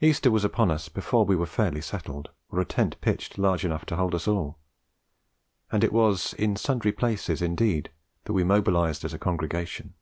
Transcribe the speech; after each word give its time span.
Easter 0.00 0.30
was 0.30 0.44
upon 0.44 0.70
us 0.70 0.88
before 0.88 1.24
we 1.24 1.34
were 1.34 1.44
fairly 1.44 1.80
settled, 1.80 2.30
or 2.50 2.60
a 2.60 2.64
tent 2.64 2.94
pitched 3.00 3.36
large 3.36 3.64
enough 3.64 3.84
to 3.84 3.96
hold 3.96 4.14
us 4.14 4.28
all; 4.28 4.60
and 5.72 5.82
it 5.82 5.92
was 5.92 6.34
'in 6.34 6.54
sundry 6.54 6.92
places,' 6.92 7.42
indeed, 7.42 7.90
that 8.26 8.32
we 8.32 8.44
mobilised 8.44 9.04
as 9.04 9.12
a 9.12 9.18
congregation. 9.18 9.94